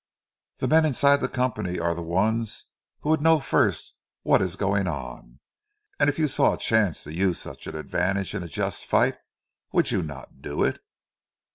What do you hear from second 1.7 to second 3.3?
are the ones who would